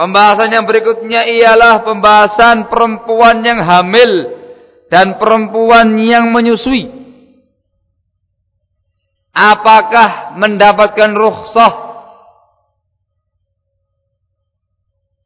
[0.00, 4.32] Pembahasan yang berikutnya ialah pembahasan perempuan yang hamil
[4.88, 6.88] dan perempuan yang menyusui.
[9.36, 11.72] Apakah mendapatkan rukhsah?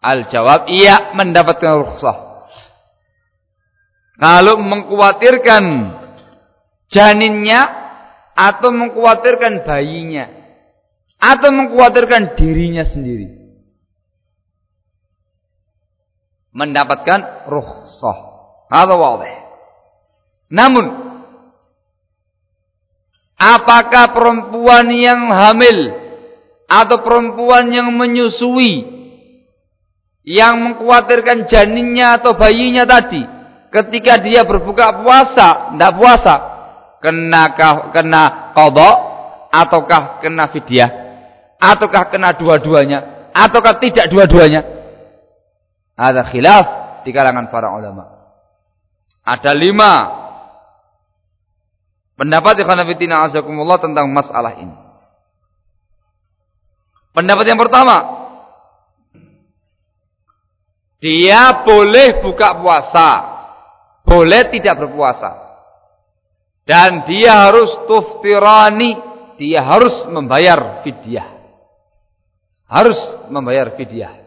[0.02, 2.18] Al-jawab iya mendapatkan rukhsah.
[4.18, 5.64] Kalau mengkhawatirkan
[6.90, 7.62] janinnya
[8.34, 10.34] atau mengkhawatirkan bayinya
[11.22, 13.43] atau mengkhawatirkan dirinya sendiri.
[16.54, 18.18] Mendapatkan rukhsah.
[18.70, 19.34] Hadza wadih.
[20.54, 20.86] Namun
[23.34, 25.92] apakah perempuan yang hamil
[26.70, 28.94] atau perempuan yang menyusui
[30.24, 33.20] yang mengkhawatirkan janinnya atau bayinya tadi
[33.68, 36.34] ketika dia berbuka puasa, tidak puasa,
[37.04, 37.52] kena
[37.92, 38.22] kena
[38.56, 38.90] qada
[39.52, 40.90] ataukah kena fidyah
[41.60, 44.83] ataukah kena dua-duanya ataukah tidak dua-duanya?
[45.94, 46.66] Ada khilaf
[47.06, 48.10] di kalangan para ulama.
[49.22, 49.92] Ada lima
[52.18, 54.76] pendapat yang khanafitina azakumullah tentang masalah ini.
[57.14, 57.96] Pendapat yang pertama,
[60.98, 63.10] dia boleh buka puasa,
[64.02, 65.46] boleh tidak berpuasa.
[66.64, 68.98] Dan dia harus tuftirani,
[69.36, 71.28] dia harus membayar fidyah.
[72.66, 74.23] Harus membayar fidyah.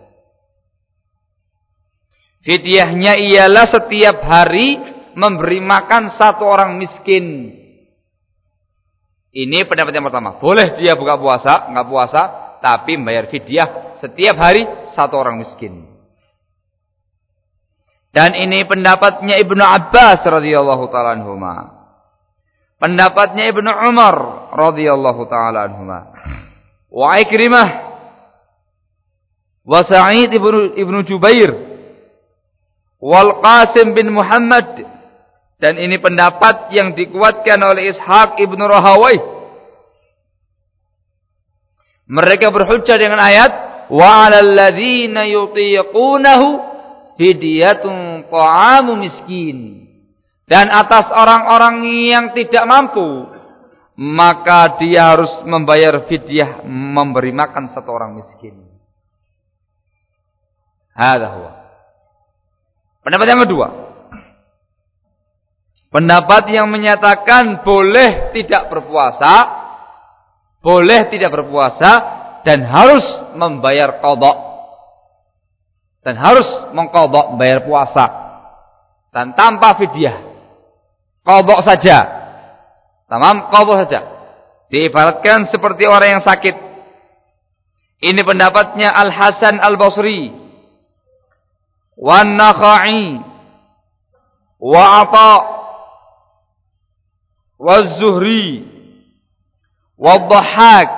[2.47, 4.79] Fidyahnya ialah setiap hari
[5.19, 7.51] memberi makan satu orang miskin.
[9.35, 10.39] Ini pendapat yang pertama.
[10.39, 12.21] Boleh dia buka puasa, nggak puasa,
[12.63, 14.63] tapi membayar fidyah setiap hari
[14.95, 15.91] satu orang miskin.
[18.15, 21.53] Dan ini pendapatnya Ibnu Abbas radhiyallahu taala anhuma.
[22.79, 24.15] Pendapatnya Ibnu Umar
[24.55, 26.15] radhiyallahu taala anhuma.
[26.87, 27.69] Wa Ikrimah
[29.67, 31.66] wa Sa'id ibnu Ibnu Jubair
[33.01, 34.85] wal Qasim bin Muhammad
[35.57, 39.17] dan ini pendapat yang dikuatkan oleh Ishaq ibnu Rahawai
[42.07, 43.51] mereka berhujjah dengan ayat
[43.89, 46.47] wa 'alal ladzina yutiqunahu
[47.17, 49.87] fidyatun ta'amu miskin
[50.47, 53.37] dan atas orang-orang yang tidak mampu
[53.97, 58.61] maka dia harus membayar fidyah memberi makan satu orang miskin.
[60.93, 61.66] Hadza huwa.
[63.07, 63.67] Pendapat yang kedua.
[65.87, 69.33] Pendapat yang menyatakan boleh tidak berpuasa,
[70.59, 71.91] boleh tidak berpuasa
[72.43, 72.99] dan harus
[73.39, 74.35] membayar kodok
[76.03, 76.43] dan harus
[76.75, 78.05] mengkodok membayar puasa
[79.15, 80.27] dan tanpa fidyah.
[81.23, 82.03] Kodok saja.
[83.07, 83.99] Tamam, kodok saja.
[84.67, 86.55] Diibaratkan seperti orang yang sakit.
[88.03, 90.46] Ini pendapatnya Al Hasan Al Basri
[91.97, 93.21] والنخعي
[94.59, 95.43] وعطاء
[97.59, 98.67] والزهري
[99.97, 100.95] والضحاك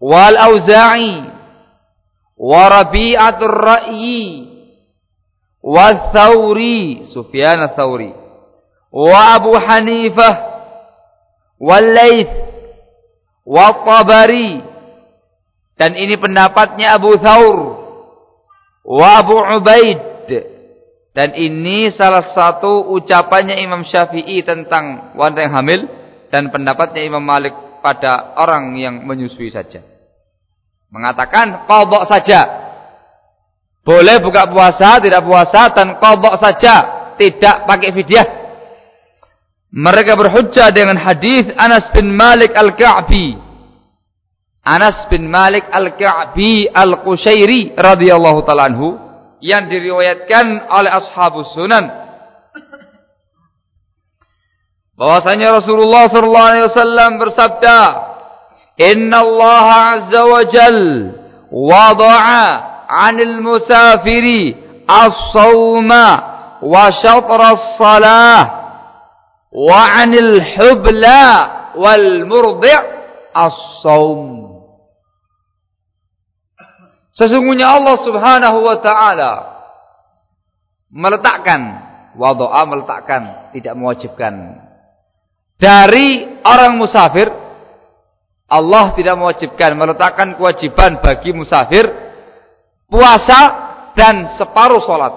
[0.00, 1.32] والأوزاعي
[2.36, 4.46] وربيعة الرأي
[5.62, 8.14] والثوري سفيان الثوري
[8.92, 10.30] وأبو حنيفة
[11.60, 12.30] والليث
[13.46, 14.62] والطبري.
[15.74, 17.83] Dan ini pendapatnya Abu Thawr.
[18.84, 20.14] Wa Abu Ubaid
[21.14, 25.80] dan ini salah satu ucapannya Imam Syafi'i tentang wanita yang hamil
[26.26, 29.78] dan pendapatnya Imam Malik pada orang yang menyusui saja.
[30.90, 32.40] Mengatakan qadha saja.
[33.86, 36.74] Boleh buka puasa, tidak puasa dan qadha saja,
[37.14, 38.26] tidak pakai fidyah.
[39.70, 43.38] Mereka berhujjah dengan hadis Anas bin Malik Al-Ka'bi
[44.64, 48.96] Anas bin Malik Al-Ka'bi Al-Qushairi radhiyallahu taala anhu
[49.44, 51.84] yang diriwayatkan oleh ashabus sunan
[54.96, 57.78] bahwasanya Rasulullah sallallahu alaihi wasallam bersabda
[58.80, 59.66] Inna Allah
[60.00, 60.78] azza wa jal
[61.52, 62.46] wada'a
[62.88, 64.56] 'anil musafiri
[64.88, 66.06] as-sawma
[66.64, 68.40] wa syatra as-salah
[69.52, 71.22] wa 'anil hubla
[71.76, 72.80] wal murdi'
[73.36, 74.43] as-sawm
[77.14, 79.32] Sesungguhnya Allah Subhanahu wa taala
[80.90, 81.60] meletakkan
[82.18, 84.62] wadoa meletakkan tidak mewajibkan.
[85.54, 87.30] Dari orang musafir
[88.50, 91.86] Allah tidak mewajibkan meletakkan kewajiban bagi musafir
[92.90, 93.40] puasa
[93.94, 95.14] dan separuh sholat.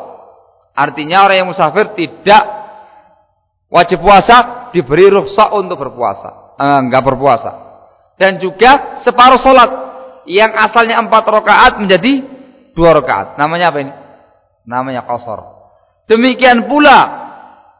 [0.77, 2.43] Artinya orang yang musafir tidak
[3.73, 7.51] wajib puasa diberi rukhsah untuk berpuasa eh, enggak berpuasa.
[8.21, 9.86] Dan juga separuh sholat
[10.27, 12.23] yang asalnya empat rakaat menjadi
[12.75, 13.39] dua rakaat.
[13.39, 13.93] Namanya apa ini?
[14.67, 15.39] Namanya qasar.
[16.07, 16.99] Demikian pula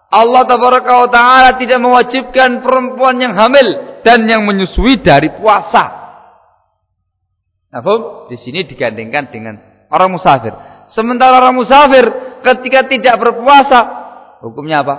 [0.07, 6.07] Allah taala tidak mewajibkan perempuan yang hamil dan yang menyusui dari puasa.
[7.67, 7.83] Nah,
[8.31, 9.59] di sini digandengkan dengan
[9.91, 10.55] orang musafir.
[10.87, 12.07] Sementara orang musafir
[12.39, 13.79] ketika tidak berpuasa,
[14.39, 14.95] hukumnya apa?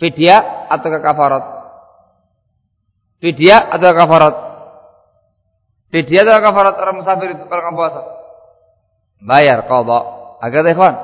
[0.00, 1.44] Fidyah atau kafarat?
[3.20, 4.53] Fidyah atau kafarat?
[5.94, 8.00] Atau kafarat orang musafir itu kalau nggak puasa?
[9.22, 10.00] Bayar qadha.
[10.42, 10.94] Agar ikhwan.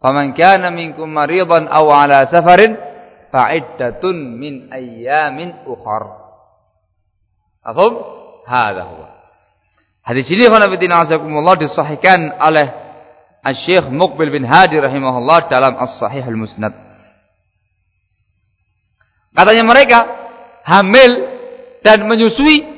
[0.00, 2.72] Faman kana minkum maridan aw ala safarin
[3.28, 6.08] fa'iddatun min ayyamin ukhar.
[7.60, 7.92] Afhum?
[8.48, 9.08] Hadha huwa.
[10.00, 12.66] Hadis ini ikhwan fillah azakumullah disahihkan oleh
[13.44, 16.72] Al-Syekh Muqbil bin Hadi rahimahullah dalam As-Sahih Al-Musnad.
[19.36, 19.98] Katanya mereka
[20.64, 21.12] hamil
[21.84, 22.77] dan menyusui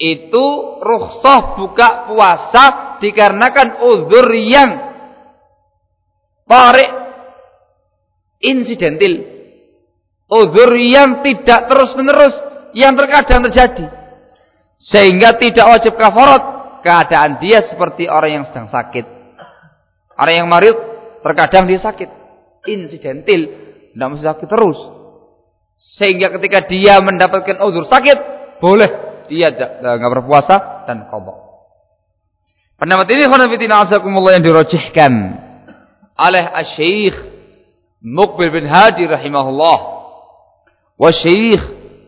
[0.00, 0.46] itu
[0.80, 4.70] rukhsah buka puasa dikarenakan uzur yang
[6.48, 6.90] tarik
[8.40, 9.28] insidentil.
[10.30, 12.34] Uzur yang tidak terus-menerus
[12.72, 13.92] yang terkadang terjadi.
[14.80, 16.42] Sehingga tidak wajib kafarat
[16.80, 19.04] keadaan dia seperti orang yang sedang sakit.
[20.16, 20.76] Orang yang marid
[21.20, 22.08] terkadang dia sakit.
[22.64, 23.40] Insidentil,
[23.92, 24.78] tidak mesti sakit terus.
[26.00, 28.18] Sehingga ketika dia mendapatkan uzur sakit,
[28.62, 31.34] boleh dia nggak berpuasa dan qadha.
[32.80, 35.12] Pendapat ini khonafidina azakumullah yang dirojihkan
[36.18, 36.44] oleh
[36.74, 37.16] Syekh
[38.02, 39.78] Muqbil bin Hadi rahimahullah
[40.96, 41.60] wa Syekh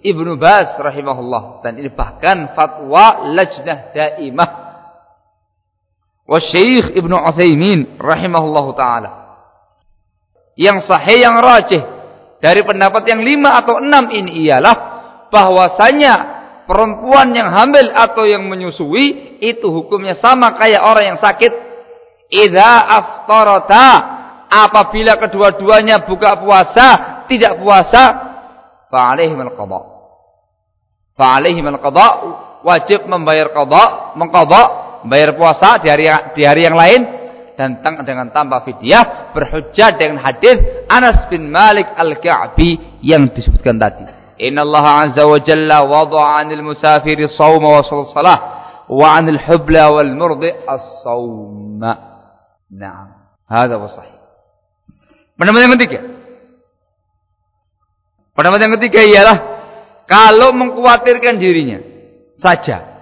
[0.02, 4.50] Ibnu Bas rahimahullah dan ini bahkan fatwa lajnah daimah
[6.24, 9.10] wa Syekh Ibnu Utsaimin rahimahullah taala
[10.56, 11.84] yang sahih yang rajih
[12.40, 14.76] dari pendapat yang lima atau enam ini ialah
[15.28, 16.31] bahwasanya
[16.72, 21.52] perempuan yang hamil atau yang menyusui itu hukumnya sama kayak orang yang sakit.
[22.32, 23.88] Idza aftarata
[24.48, 26.88] apabila kedua-duanya buka puasa,
[27.28, 28.02] tidak puasa,
[28.88, 29.80] fa alaihim al-qada.
[31.12, 32.08] Fa alaihim al-qada
[32.64, 34.62] wajib membayar qada, mengqada,
[35.04, 37.00] bayar puasa di hari di hari yang lain
[37.52, 44.11] dan dengan tanpa fidyah berhujjah dengan hadis Anas bin Malik Al-Ka'bi yang disebutkan tadi.
[44.50, 48.38] Wa Jalla wada'a 'anil musafiri shawma wa salah
[48.88, 51.92] wa 'anil hubla wal murdi as-sawma.
[52.72, 53.08] Naam.
[53.46, 54.16] Hadza wa sahih.
[55.36, 56.00] Pendapat yang ketiga.
[58.32, 59.36] Pendapat yang ketiga ialah
[60.08, 61.78] kalau mengkhawatirkan dirinya
[62.40, 62.92] saja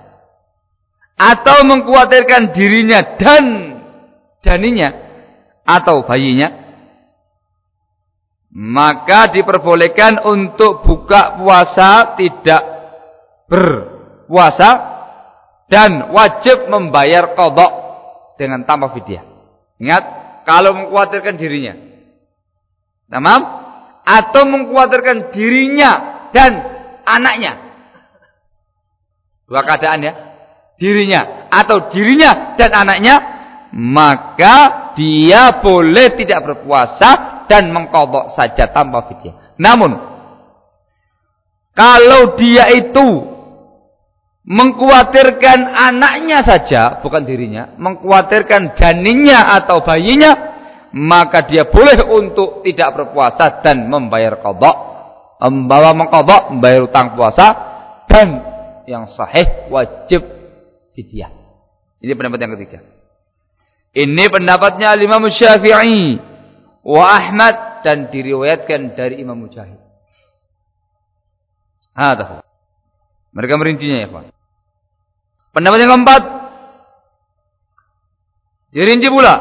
[1.21, 3.45] atau mengkhawatirkan dirinya dan
[4.41, 4.89] janinya
[5.65, 6.60] atau bayinya
[8.51, 12.63] maka diperbolehkan untuk buka puasa tidak
[13.47, 14.71] berpuasa
[15.71, 17.73] dan wajib membayar kodok
[18.35, 19.23] dengan tanpa fidyah.
[19.79, 20.03] Ingat,
[20.43, 21.79] kalau mengkhawatirkan dirinya.
[23.07, 23.41] Tamam?
[24.03, 25.93] Atau mengkhawatirkan dirinya
[26.35, 26.51] dan
[27.07, 27.53] anaknya.
[29.47, 30.15] Dua keadaan ya.
[30.81, 33.17] Dirinya atau dirinya dan anaknya
[33.77, 39.59] maka dia boleh tidak berpuasa dan mengkodok saja tanpa fidyah.
[39.59, 39.91] Namun
[41.75, 43.27] kalau dia itu
[44.47, 50.33] mengkhawatirkan anaknya saja, bukan dirinya, mengkhawatirkan janinnya atau bayinya,
[50.95, 54.77] maka dia boleh untuk tidak berpuasa dan membayar kodok,
[55.43, 57.47] membawa mengkodok, membayar utang puasa,
[58.07, 58.29] dan
[58.87, 60.23] yang sahih wajib
[60.95, 61.31] fidyah.
[62.01, 62.79] Ini pendapat yang ketiga.
[63.91, 66.30] Ini pendapatnya Imam Syafi'i
[66.81, 69.79] wa Ahmad dan diriwayatkan dari Imam Mujahid.
[71.97, 72.41] Ada.
[73.31, 74.25] Mereka merincinya ya, Pak.
[75.51, 76.23] Pendapat yang keempat
[78.71, 79.37] dirinci pula.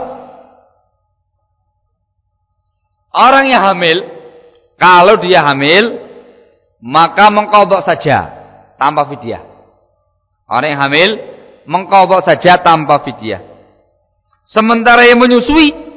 [3.10, 4.06] Orang yang hamil
[4.78, 6.10] kalau dia hamil
[6.80, 8.18] maka mengkodok saja
[8.80, 9.44] tanpa fidyah.
[10.50, 11.10] Orang yang hamil
[11.70, 13.46] mengkodok saja tanpa fidyah.
[14.50, 15.89] Sementara yang menyusui,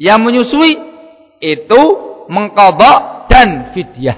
[0.00, 0.72] yang menyusui
[1.44, 1.82] itu
[2.32, 4.16] mengkodok dan fidyah.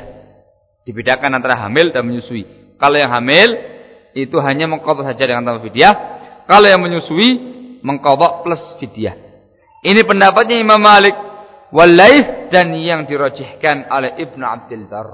[0.87, 2.47] Dibedakan antara hamil dan menyusui.
[2.79, 3.51] Kalau yang hamil
[4.15, 5.95] itu hanya mengkodok saja dengan tanpa fidyah.
[6.47, 7.31] Kalau yang menyusui
[7.83, 9.19] mengkodok plus fidyah.
[9.83, 11.19] Ini pendapatnya Imam Malik
[11.75, 15.09] Walais dan yang dirojihkan oleh Ibnu Abdul Dar.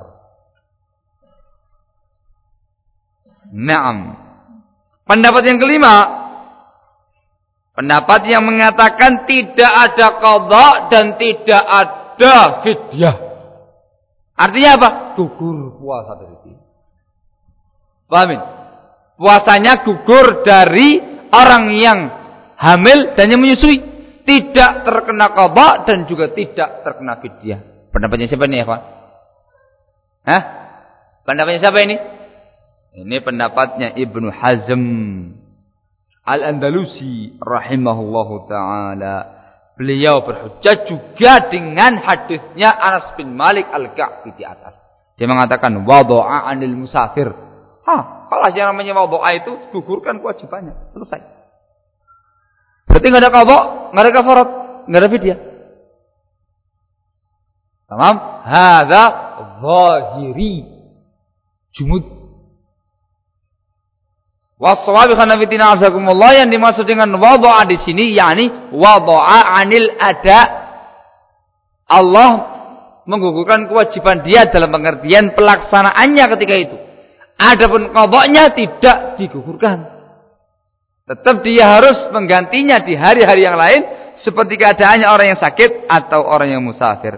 [3.49, 4.21] Naam.
[5.09, 6.18] Pendapat yang kelima
[7.79, 12.35] Pendapat yang mengatakan tidak ada qadha dan tidak ada
[12.67, 13.17] fidyah.
[14.35, 14.89] Artinya apa?
[15.15, 16.59] Gugur puasa dari sini.
[18.11, 18.41] Pahamin?
[19.15, 20.99] Puasanya gugur dari
[21.31, 21.99] orang yang
[22.59, 23.79] hamil dan yang menyusui
[24.27, 27.63] tidak terkena qada dan juga tidak terkena fidyah.
[27.95, 28.81] Pendapatnya siapa ini ya, Pak?
[30.27, 30.43] Hah?
[31.23, 31.95] Pendapatnya siapa ini?
[33.07, 34.83] Ini pendapatnya Ibnu Hazm
[36.29, 39.17] Al-Andalusi rahimahullahu taala.
[39.79, 44.77] Beliau berhujjah juga dengan hadisnya Anas bin Malik Al-Ka'bi di atas.
[45.17, 47.31] Dia mengatakan wadha'a 'anil musafir.
[47.87, 50.93] Hah, kalau yang namanya wadha'a itu gugurkan kewajibannya.
[50.93, 51.21] Selesai.
[52.91, 53.59] Berarti enggak ada qadha,
[53.95, 54.49] enggak ada kafarat,
[54.85, 55.39] enggak ada fidyah.
[57.89, 58.15] Tamam?
[58.45, 59.05] Hadza
[59.65, 60.55] zahiri.
[61.73, 62.18] Jumud
[66.35, 70.41] yang dimaksud dengan wadu'a di sini yakni wadu'a anil ada.
[71.87, 72.31] Allah
[73.07, 76.77] menggugurkan kewajiban dia dalam pengertian pelaksanaannya ketika itu.
[77.39, 79.95] Adapun qadanya tidak digugurkan.
[81.07, 83.81] Tetap dia harus menggantinya di hari-hari yang lain
[84.21, 87.15] seperti keadaannya orang yang sakit atau orang yang musafir.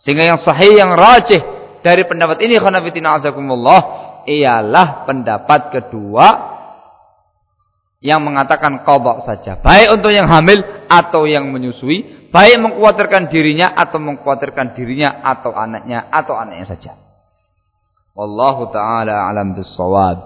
[0.00, 1.38] Sehingga yang sahih yang rajih
[1.84, 3.80] dari pendapat ini khanafitina azakumullah
[4.24, 6.49] ialah pendapat kedua
[8.00, 10.56] yang mengatakan qadha saja, baik untuk yang hamil
[10.88, 16.92] atau yang menyusui, baik mengkhawatirkan dirinya atau mengkhawatirkan dirinya atau anaknya atau anaknya saja.
[18.16, 20.16] Wallahu taala alam bisawab.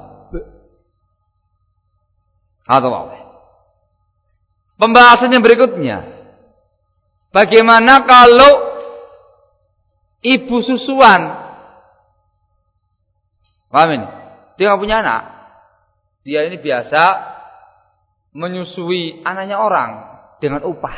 [4.79, 5.99] Pembahasan yang berikutnya.
[7.35, 8.53] Bagaimana kalau
[10.23, 11.45] ibu susuan
[13.75, 14.07] Paham ini?
[14.55, 15.23] Dia punya anak.
[16.23, 17.34] Dia ini biasa
[18.35, 19.91] menyusui anaknya orang
[20.43, 20.97] dengan upah.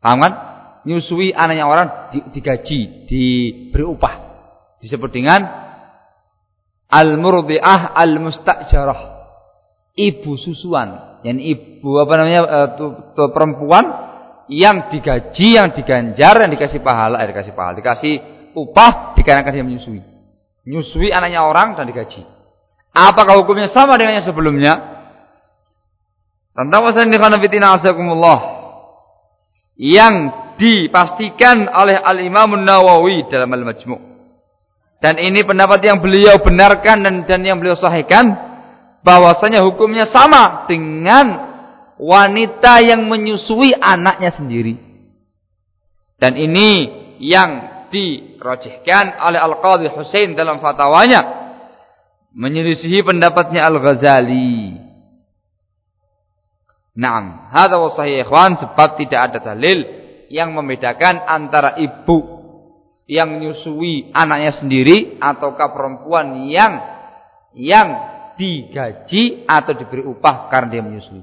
[0.00, 0.32] Paham kan?
[0.86, 4.14] Menyusui anaknya orang digaji, diberi upah.
[4.78, 5.42] Disebut dengan
[6.86, 9.00] al-murdi'ah al-mustajarah.
[9.98, 11.18] Ibu susuan.
[11.26, 12.86] Yang ibu apa namanya itu
[13.34, 13.84] perempuan
[14.46, 18.14] yang digaji, yang diganjar, yang dikasih pahala, eh, dikasih pahala, dikasih
[18.54, 20.00] upah dikarenakan dia menyusui.
[20.62, 22.22] Menyusui anaknya orang dan digaji.
[22.94, 24.95] Apakah hukumnya sama dengan yang sebelumnya?
[26.56, 27.12] Tentang wasan
[29.76, 30.14] yang
[30.56, 33.96] dipastikan oleh Al Imam Nawawi dalam Al Majmu.
[34.96, 38.32] Dan ini pendapat yang beliau benarkan dan, dan yang beliau sahihkan
[39.04, 41.26] bahwasanya hukumnya sama dengan
[42.00, 44.80] wanita yang menyusui anaknya sendiri.
[46.16, 46.88] Dan ini
[47.20, 51.20] yang dirojihkan oleh Al-Qadhi Husain dalam fatwanya
[52.32, 54.85] menyelisihi pendapatnya Al-Ghazali
[56.96, 59.84] Naam, hadza wa sahih ikhwan sebab tidak ada dalil
[60.32, 62.40] yang membedakan antara ibu
[63.04, 66.72] yang menyusui anaknya sendiri ataukah perempuan yang
[67.52, 67.88] yang
[68.40, 71.20] digaji atau diberi upah karena dia menyusui.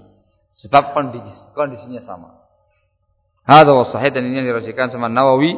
[0.61, 2.37] Sebab kondisi, kondisinya sama.
[3.43, 5.57] Hadza wa sahih dan ini dirasikan sama Nawawi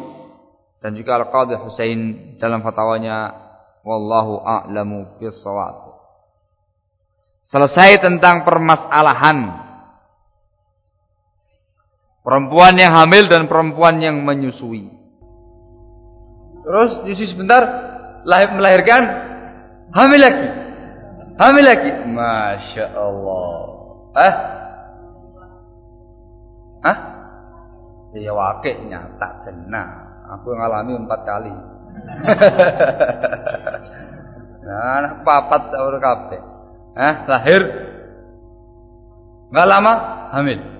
[0.79, 2.00] dan juga Al-Qadhi Husain
[2.39, 3.36] dalam fatwanya
[3.84, 5.91] wallahu a'lamu bis-shawab.
[7.51, 9.64] Selesai tentang permasalahan
[12.25, 14.89] Perempuan yang hamil dan perempuan yang menyusui.
[16.65, 17.62] Terus nyusui sebentar,
[18.25, 19.03] lahir melahirkan,
[19.94, 20.48] hamil lagi.
[21.38, 21.91] Hamil lagi.
[22.10, 23.55] Masya Allah.
[24.17, 24.34] Eh?
[26.82, 26.98] Hah?
[28.17, 29.84] Ya wakil nyata kena.
[30.34, 31.53] Aku ngalami empat kali.
[34.65, 36.41] nah, anak papat tak kabeh.
[36.98, 37.62] Eh, lahir.
[39.53, 39.94] Enggak lama
[40.34, 40.75] hamil.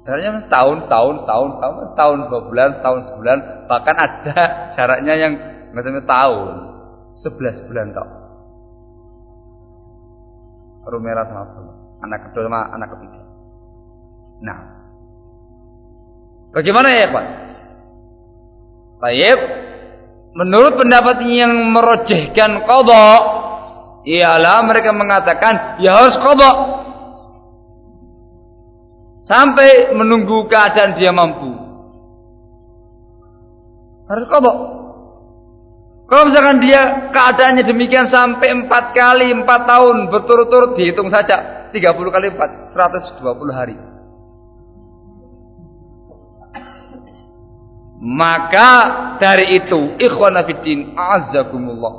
[0.00, 3.38] Jaraknya setahun, setahun, setahun, setahun, setahun, dua bulan, setahun, sebulan.
[3.68, 4.38] Bahkan ada
[4.76, 5.32] jaraknya yang
[5.70, 6.50] nggak sampai setahun,
[7.20, 8.08] sebelas bulan tau.
[10.88, 11.76] Rumera sama Abdullah.
[12.00, 13.20] Anak kedua sama anak ketiga.
[14.40, 14.58] Nah,
[16.56, 17.26] bagaimana ya Pak?
[19.04, 19.40] Tayyib,
[20.32, 23.22] menurut pendapat yang merojehkan kodok,
[24.08, 26.56] ialah mereka mengatakan ya harus kodok
[29.24, 31.50] sampai menunggu keadaan dia mampu.
[34.10, 34.56] Harus kodok.
[36.10, 42.34] Kalau misalkan dia keadaannya demikian sampai empat kali empat tahun berturut-turut dihitung saja 30 kali
[42.34, 43.78] empat 120 hari.
[48.00, 48.70] Maka
[49.22, 51.94] dari itu ikhwan fillah azakumullah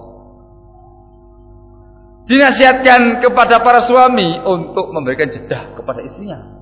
[2.25, 6.60] dinasihatkan kepada para suami untuk memberikan jeda kepada istrinya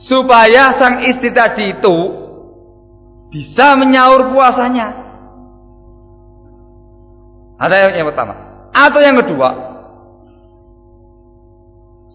[0.00, 1.96] supaya sang istri tadi itu
[3.30, 4.88] bisa menyaur puasanya.
[7.60, 8.34] Ada yang, pertama.
[8.72, 9.48] Atau yang kedua,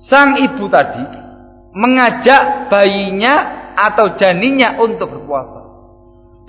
[0.10, 1.06] sang ibu tadi
[1.77, 3.36] mengajak bayinya
[3.77, 5.62] atau janinnya untuk berpuasa.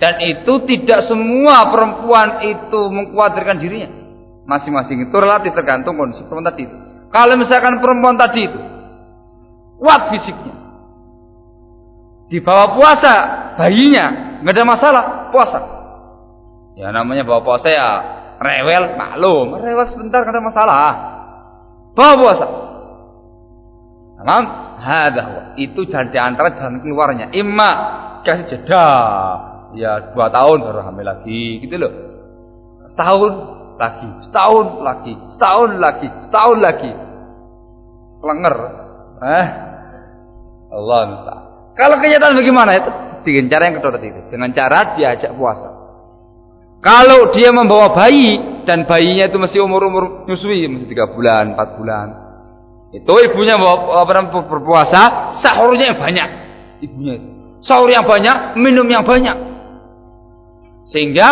[0.01, 3.89] Dan itu tidak semua perempuan itu mengkhawatirkan dirinya.
[4.49, 6.77] Masing-masing itu relatif tergantung kondisi perempuan tadi itu.
[7.13, 8.59] Kalau misalkan perempuan tadi itu
[9.77, 10.66] kuat fisiknya,
[12.27, 13.15] dibawa puasa
[13.57, 15.03] bayinya nggak ada masalah
[15.33, 15.59] puasa.
[16.77, 17.89] Ya namanya bawa puasa ya
[18.37, 20.89] rewel maklum, rewel sebentar nggak ada masalah.
[21.97, 22.45] Bawa puasa.
[24.21, 24.43] Tamam?
[25.57, 27.33] Itu jalan di antara jalan keluarnya.
[27.33, 27.71] Imma
[28.21, 28.87] kasih jeda.
[29.75, 31.91] Ya dua tahun baru hamil lagi, gitu loh.
[32.93, 33.31] Setahun
[33.77, 36.91] lagi, setahun lagi, setahun lagi, setahun lagi.
[38.17, 38.55] Kelenger.
[39.17, 39.47] Eh,
[40.71, 41.46] Allah musta'an.
[41.77, 42.91] Kalau kenyataan bagaimana itu?
[43.21, 44.21] Dengan cara yang kedua itu.
[44.33, 45.69] Dengan cara diajak puasa.
[46.81, 52.07] Kalau dia membawa bayi dan bayinya itu masih umur-umur nyusui, masih tiga bulan, empat bulan,
[52.87, 54.07] itu ibunya bawa
[54.47, 56.29] berpuasa, sahurnya yang banyak.
[56.79, 57.29] Ibunya itu.
[57.59, 59.35] Sahur yang banyak, minum yang banyak.
[60.87, 61.29] Sehingga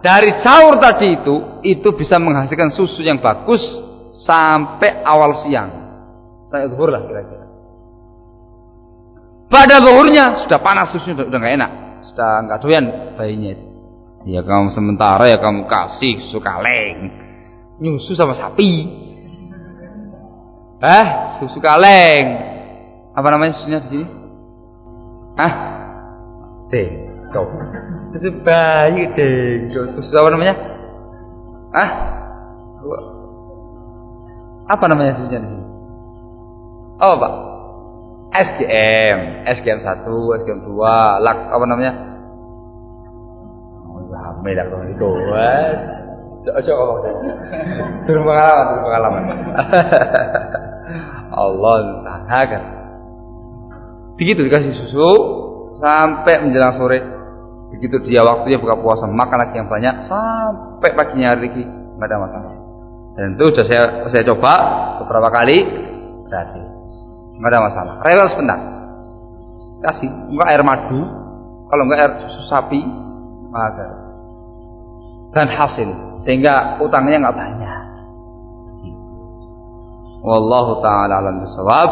[0.00, 3.60] dari sahur tadi itu, itu bisa menghasilkan susu yang bagus
[4.24, 5.68] sampai awal siang.
[6.48, 7.39] Saya lah kira-kira.
[9.50, 11.70] Pada zuhurnya sudah panas susunya sudah nggak enak,
[12.06, 12.84] sudah nggak doyan
[13.18, 13.64] bayinya itu.
[14.30, 17.10] Ya kamu sementara ya kamu kasih susu kaleng,
[17.82, 18.86] nyusu sama sapi.
[20.80, 21.06] Eh,
[21.42, 22.26] susu kaleng.
[23.10, 24.06] Apa namanya susunya di sini?
[25.34, 25.54] Ah,
[26.70, 27.42] dengko.
[28.14, 29.98] Susu bayi dengko.
[29.98, 30.54] Susu apa namanya?
[31.74, 31.90] Ah,
[34.70, 35.64] apa namanya susunya di sini?
[37.02, 37.49] Oh, Pak.
[38.30, 40.06] SGM, SGM 1,
[40.46, 41.92] SGM 2, lak apa namanya?
[43.90, 45.08] Oh, lah kalau itu.
[45.34, 45.80] Wes.
[46.40, 46.96] Ojo oh,
[48.08, 49.22] Turun pengalaman, turun pengalaman.
[51.42, 51.76] Allah
[52.48, 52.62] kan.
[54.14, 55.10] Begitu dikasih susu
[55.82, 57.02] sampai menjelang sore.
[57.74, 61.64] Begitu dia waktunya buka puasa, makan lagi yang banyak sampai paginya hari ini
[61.98, 62.54] nggak ada masalah.
[63.18, 64.52] Dan itu sudah saya saya coba
[65.02, 65.58] beberapa kali
[66.24, 66.79] berhasil
[67.40, 67.94] nggak ada masalah.
[68.04, 68.60] Rewel sebentar.
[69.80, 70.10] Kasih.
[70.28, 71.00] Enggak air madu.
[71.72, 72.80] Kalau enggak air susu sapi
[73.48, 73.88] maka
[75.32, 75.88] dan hasil.
[76.22, 77.80] Sehingga utangnya nggak banyak.
[80.20, 81.90] Wallahu taala alam bisawab